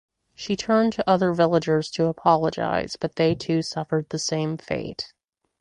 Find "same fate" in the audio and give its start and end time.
4.17-5.13